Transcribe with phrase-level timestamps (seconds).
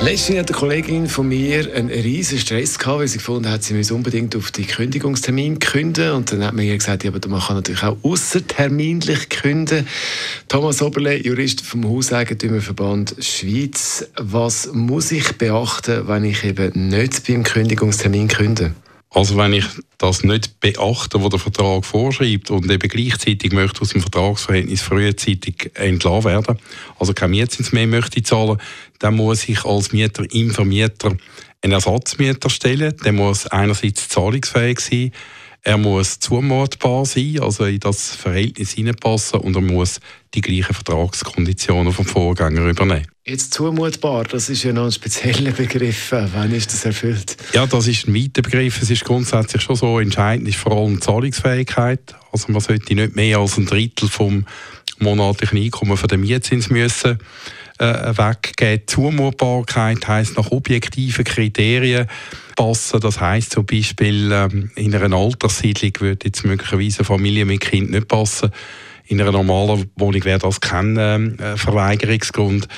[0.00, 3.74] Letztens hat eine Kollegin von mir einen riesen Stress gehabt, weil sie gefunden hat, sie
[3.74, 6.12] müsse unbedingt auf die Kündigungstermin künden.
[6.12, 9.86] Und dann hat man ihr gesagt, ja, aber man kann natürlich auch außerterminlich künden.
[10.48, 14.06] Thomas Oberle, Jurist vom Hauseigentümerverband Schweiz.
[14.16, 18.74] Was muss ich beachten, wenn ich eben nicht beim Kündigungstermin künde?
[19.14, 19.64] Also wenn ich
[19.96, 25.70] das nicht beachte, was der Vertrag vorschreibt und eben gleichzeitig möchte aus dem Vertragsverhältnis frühzeitig
[25.74, 26.58] entlassen werden,
[26.98, 28.60] also kein Mietzins mehr möchte zahlen,
[28.98, 31.16] dann muss ich als Mieter im Vermieter
[31.62, 32.96] einen Ersatzmieter stellen.
[33.04, 35.12] Der muss einerseits zahlungsfähig sein,
[35.66, 39.98] er muss zumutbar sein, also in das Verhältnis hineinpassen und er muss
[40.34, 43.06] die gleichen Vertragskonditionen vom Vorgänger übernehmen.
[43.24, 46.12] Jetzt zumutbar, das ist ja noch ein spezieller Begriff.
[46.12, 47.38] Wann ist das erfüllt?
[47.54, 48.82] Ja, das ist ein weiter Begriff.
[48.82, 52.14] Es ist grundsätzlich schon so, entscheidend ist vor allem die Zahlungsfähigkeit.
[52.30, 54.44] Also man sollte nicht mehr als ein Drittel vom
[54.98, 57.18] monatlichen Einkommen von der Mietzins müssen
[57.78, 58.86] äh, weggeben.
[58.86, 62.06] Zumutbarkeit heisst nach objektiven Kriterien
[62.56, 63.00] passen.
[63.00, 67.90] Das heisst zum Beispiel, ähm, in einer Alterssiedlung würde jetzt möglicherweise eine Familie mit Kind
[67.90, 68.50] nicht passen.
[69.06, 72.68] In einer normalen Wohnung wäre das kein äh, Verweigerungsgrund.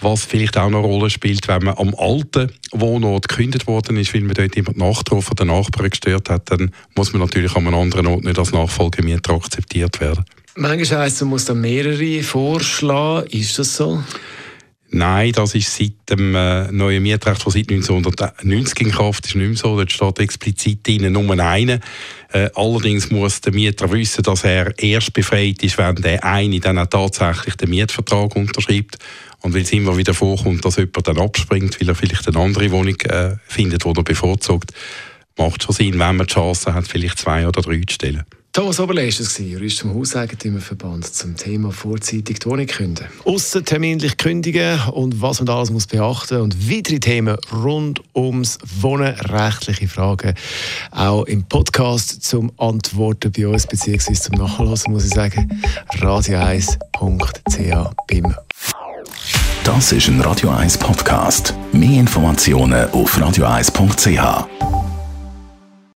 [0.00, 4.22] Was vielleicht auch eine Rolle spielt, wenn man am alten Wohnort gekündigt worden ist, weil
[4.22, 8.06] man dort jemand nachgetroffen oder Nachbarn gestört hat, dann muss man natürlich an einem anderen
[8.06, 10.24] Ort nicht als Nachfolgemieter akzeptiert werden.
[10.56, 13.26] Manchmal heisst es, man muss da mehrere vorschlagen.
[13.28, 14.02] Ist das so?
[14.90, 19.48] Nein, das ist seit dem äh, neuen Mietrecht, das seit 1990 in Kraft ist, nicht
[19.48, 19.76] mehr so.
[19.76, 21.80] Dort steht explizit drin, nur einen.
[22.32, 26.78] Äh, allerdings muss der Mieter wissen, dass er erst befreit ist, wenn der eine dann
[26.78, 28.98] auch tatsächlich den Mietvertrag unterschreibt.
[29.40, 32.70] Und weil es immer wieder vorkommt, dass jemand dann abspringt, weil er vielleicht eine andere
[32.70, 34.72] Wohnung äh, findet, die er bevorzugt,
[35.36, 38.22] macht schon Sinn, wenn man die Chance hat, vielleicht zwei oder drei zu stellen.
[38.54, 43.08] Thomas Oberle ist es, Jurist vom Hauseigentümerverband zum Thema vorzeitig die Wohnung künden.
[43.24, 49.88] Ausserterminlich kündigen und was man alles muss beachten und weitere Themen rund ums Wohnen, rechtliche
[49.88, 50.34] Fragen.
[50.92, 54.12] Auch im Podcast zum Antworten bei uns bzw.
[54.12, 55.60] zum Nachlassen muss ich sagen,
[55.98, 58.36] radio1.ch BIM.
[59.64, 61.54] Das ist ein Radio 1 Podcast.
[61.72, 64.73] Mehr Informationen auf radio1.ch.